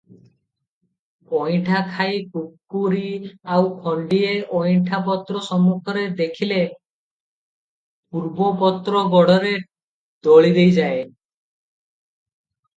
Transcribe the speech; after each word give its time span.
ଅଇଣ୍ଠା 1.39 1.81
ଖାଈ 1.97 2.15
କୁକ୍କୁରୀ 2.37 3.03
ଆଉ 3.57 3.67
ଖଣ୍ତିଏ 3.83 4.31
ଅଇଣ୍ଠା 4.61 5.01
ପତ୍ର 5.09 5.41
ସମ୍ମୁଖରେ 5.49 6.07
ଦେଖିଲେ 6.23 6.59
ପୂର୍ବପତ୍ର 8.15 9.05
ଗୋଡ଼ରେ 9.13 9.53
ଦଳିଦେଇଯାଏ। 10.29 11.05